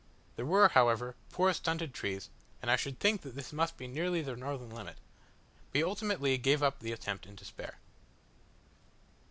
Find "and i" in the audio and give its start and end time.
2.59-2.75